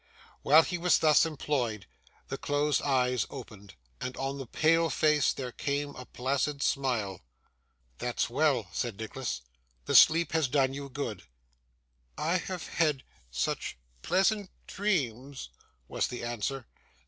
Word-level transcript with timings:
While 0.41 0.63
he 0.63 0.79
was 0.79 0.97
thus 0.97 1.27
employed, 1.27 1.85
the 2.27 2.37
closed 2.39 2.81
eyes 2.81 3.27
opened, 3.29 3.75
and 3.99 4.17
on 4.17 4.39
the 4.39 4.47
pale 4.47 4.89
face 4.89 5.31
there 5.31 5.51
came 5.51 5.91
a 5.95 6.07
placid 6.07 6.63
smile. 6.63 7.21
'That's 7.99 8.27
well!' 8.27 8.67
said 8.71 8.97
Nicholas. 8.97 9.43
'The 9.85 9.93
sleep 9.95 10.31
has 10.31 10.47
done 10.47 10.73
you 10.73 10.89
good.' 10.89 11.25
'I 12.17 12.37
have 12.37 12.65
had 12.67 13.03
such 13.29 13.77
pleasant 14.01 14.49
dreams,' 14.65 15.49
was 15.87 16.07
the 16.07 16.23
answer. 16.23 16.65